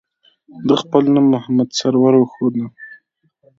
ده 0.67 0.73
خپل 0.83 1.03
نوم 1.13 1.25
محمد 1.33 1.69
سرور 1.79 2.13
وښوده. 2.17 2.65